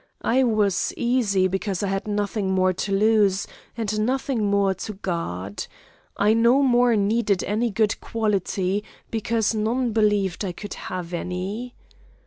[0.23, 3.45] I was easy because I had nothing more to lose,
[3.77, 5.67] and nothing more to guard.
[6.17, 11.75] I no more needed any good quality, because none believed I could have any.